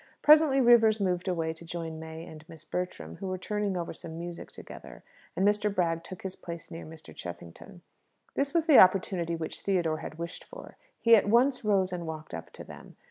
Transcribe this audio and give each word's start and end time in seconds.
Presently 0.23 0.59
Rivers 0.59 0.99
moved 0.99 1.27
away 1.27 1.53
to 1.53 1.63
join 1.63 1.99
May 1.99 2.25
and 2.25 2.43
Miss 2.49 2.65
Bertram, 2.65 3.17
who 3.17 3.27
were 3.27 3.37
turning 3.37 3.77
over 3.77 3.93
some 3.93 4.17
music 4.17 4.51
together, 4.51 5.03
and 5.35 5.47
Mr. 5.47 5.71
Bragg 5.71 6.03
took 6.03 6.23
his 6.23 6.35
place 6.35 6.71
near 6.71 6.87
Mr. 6.87 7.15
Cheffington. 7.15 7.81
This 8.33 8.51
was 8.51 8.65
the 8.65 8.79
opportunity 8.79 9.35
which 9.35 9.59
Theodore 9.61 9.99
had 9.99 10.17
wished 10.17 10.43
for. 10.43 10.75
He 10.99 11.15
at 11.15 11.29
once 11.29 11.63
rose 11.63 11.93
and 11.93 12.07
walked 12.07 12.33
up 12.33 12.51
to 12.53 12.63
them. 12.63 12.95